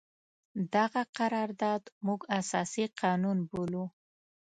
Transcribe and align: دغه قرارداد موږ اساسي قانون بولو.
دغه 0.75 1.01
قرارداد 1.17 1.83
موږ 2.05 2.21
اساسي 2.39 2.85
قانون 3.01 3.37
بولو. 3.49 3.85